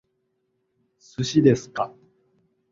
[0.97, 1.93] 寿司ですか？